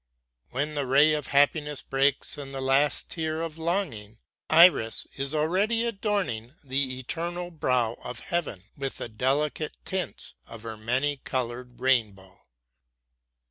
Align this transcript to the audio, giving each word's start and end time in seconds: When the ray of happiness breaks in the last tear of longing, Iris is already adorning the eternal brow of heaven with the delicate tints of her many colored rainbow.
When 0.49 0.73
the 0.73 0.87
ray 0.87 1.13
of 1.13 1.27
happiness 1.27 1.83
breaks 1.83 2.35
in 2.35 2.53
the 2.53 2.59
last 2.59 3.07
tear 3.07 3.43
of 3.43 3.59
longing, 3.59 4.17
Iris 4.49 5.05
is 5.15 5.35
already 5.35 5.83
adorning 5.85 6.55
the 6.63 6.97
eternal 6.97 7.51
brow 7.51 7.95
of 8.03 8.21
heaven 8.21 8.63
with 8.75 8.97
the 8.97 9.09
delicate 9.09 9.77
tints 9.85 10.33
of 10.47 10.63
her 10.63 10.75
many 10.75 11.17
colored 11.17 11.79
rainbow. 11.79 12.47